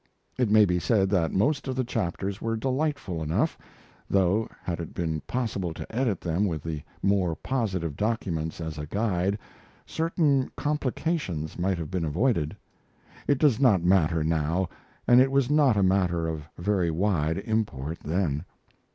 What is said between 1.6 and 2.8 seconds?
of the chapters were